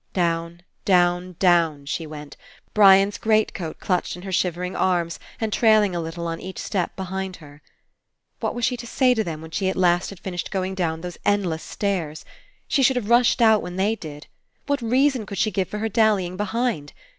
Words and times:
Down, 0.13 0.63
down, 0.83 1.35
down, 1.37 1.85
she 1.85 2.07
went, 2.07 2.35
Brian's 2.73 3.19
great 3.19 3.53
coat 3.53 3.79
clutched 3.79 4.15
in 4.15 4.23
her 4.23 4.31
shivering 4.31 4.75
arms 4.75 5.19
and 5.39 5.53
trailing 5.53 5.95
a 5.95 5.99
little 5.99 6.25
on 6.25 6.41
each 6.41 6.57
step 6.57 6.95
behind 6.95 7.35
her. 7.35 7.61
What 8.39 8.55
was 8.55 8.65
she 8.65 8.75
to 8.77 8.87
say 8.87 9.13
to 9.13 9.23
them 9.23 9.43
when 9.43 9.51
at 9.61 9.75
last 9.75 10.07
she 10.09 10.13
had 10.15 10.19
finished 10.19 10.49
going 10.49 10.73
down 10.73 11.01
those 11.01 11.19
endless 11.23 11.61
stairs? 11.61 12.25
She 12.67 12.81
should 12.81 12.95
have 12.95 13.11
rushed 13.11 13.43
out 13.43 13.61
when 13.61 13.75
they 13.75 13.95
did. 13.95 14.25
What 14.65 14.81
reason 14.81 15.27
could 15.27 15.37
she 15.37 15.51
give 15.51 15.67
for 15.67 15.77
her 15.77 15.87
dally 15.87 16.25
ing 16.25 16.35
behind? 16.35 16.93